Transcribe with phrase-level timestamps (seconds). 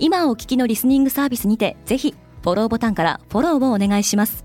[0.00, 4.44] 今お聞きのリスニングサービスにてぜひフォローボタンからフォローをお願いします。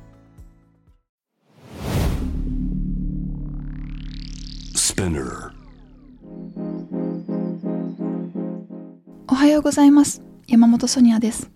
[9.27, 10.23] おはようございます。
[10.47, 11.51] 山本ソニアです。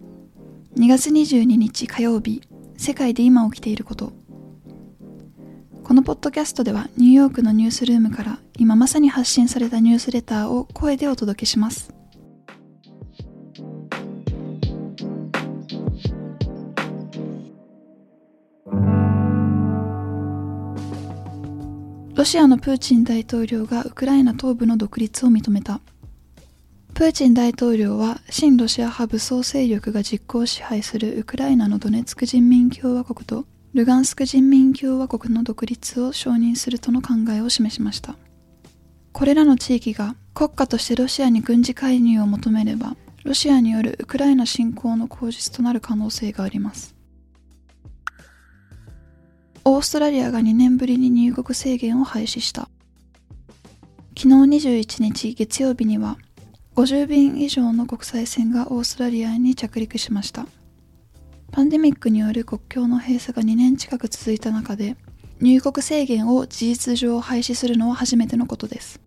[0.78, 2.42] 2月22日火曜日
[2.78, 4.14] 世界で今起きていること。
[5.84, 11.97] このポッドキャストではニューヨークのニュースルームから今まさに発信されたニュースレターを声でお届けします
[22.18, 25.82] ロシアのプーチン大統領がウクライナ東部の独立を認めた。
[26.96, 33.46] プーチン大統領は親ロシア派武装勢力が実効支配するウクライナのドネツク人民共和国と
[33.76, 38.16] ルガンスク人民共和国の独立を承認するとの考えを示しました。
[39.12, 46.97] これらの地域が国家としてロシアに軍事介入を求めればロシアによるウクライナ侵攻の口実となる可能性があります。
[49.70, 52.70] オーストラリアが2年ぶりに入国制限を廃止した。
[54.18, 56.18] 昨日21日月曜日には
[56.76, 60.48] 50便以上の国際線がオーストラリアに着陸しました。
[61.52, 64.96] パンデミックによる国境の閉鎖が2年近く続いた中で
[65.42, 69.02] 入国制限を事実上廃止するのは初めてのことです。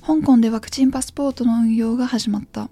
[0.00, 2.70] 香港でワクチンパスポートの運用が始まった。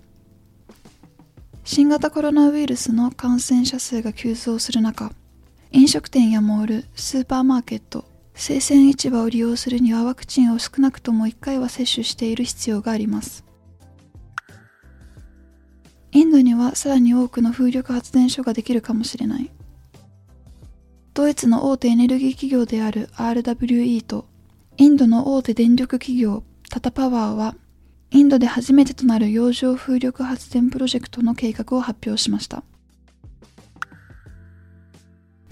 [1.62, 5.12] 新型コロナウイルスの感染者数が急増する中
[5.74, 13.42] 飲食店やモール、スーパーマーケット、生鮮市場を利用するにはワクチンを少なくとも1回は接種している必要があります。
[16.10, 19.50] インドにはさらに多くの風力発電所ができるかもしれない。
[21.14, 24.26] ドイツの大手エネルギー企業である RWE と
[24.76, 27.54] インドの大手電力企業タタパワーは
[28.10, 32.62] インドで初めてとなる洋上風力発電プロジェクトの計画を発表しました。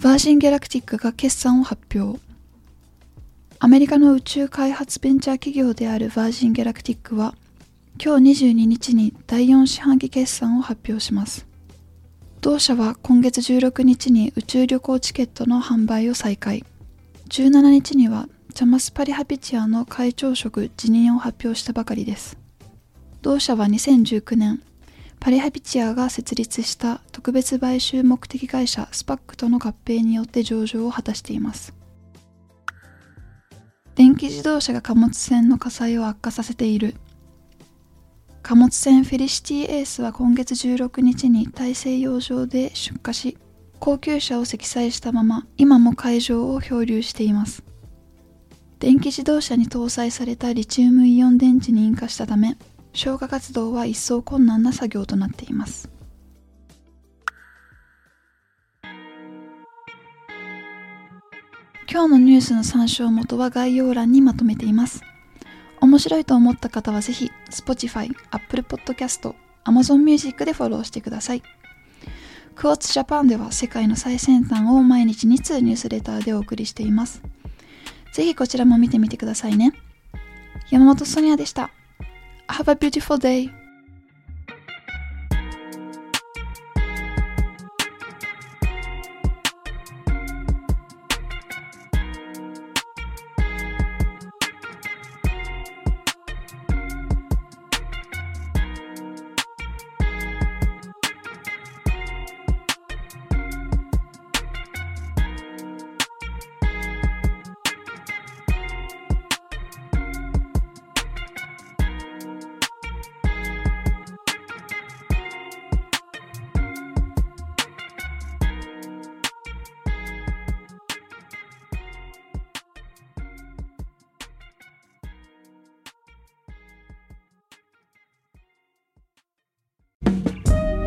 [0.03, 2.19] バージン・ギャラクティックが決算を発表。
[3.59, 7.34] アメリカの宇宙開発ベンチャー企業であるバージン・ギャラクティックは、
[8.03, 11.47] 今日22日に第4四半期決算を発表します。
[12.41, 16.65] 同社は今月16日に宇宙旅行チケットの販売を再開。
[17.28, 22.39] 17日にはチャマス・パリハピチアの会長職辞任を発表したばかりです。
[23.21, 24.62] 同社は2019年、
[25.21, 31.75] パリハピチアが設立した特別買収目的会社スパックとの合併によって上場を果たしています。
[33.97, 36.95] 電気自動車が貨物船の火災を悪化させている。
[38.43, 43.37] 貨物船フェリシティエースは今月16日に大西洋上で出火し
[43.79, 47.63] 高級車を積載したまま今も海上を漂流しています。
[48.79, 52.57] 電気自動車に搭載されたリチウムイオン電池に引火したため
[52.93, 55.91] 消火活動は一層困難な作業となっています。
[61.93, 65.03] 今日のニュースの参照元は概要欄にまとめています。
[65.81, 69.34] 面白いと思った方はぜひ Spotify、Apple Podcast、
[69.65, 71.43] Amazon Music でフォローしてください。
[72.55, 77.22] クォーツジャパンでは世界の最先端を毎日2通ニュースレターでお送りしています。
[78.12, 79.72] ぜひこちらも見てみてくださいね。
[80.71, 81.71] 山本ソニアでした。
[82.50, 83.59] Have a beautiful day.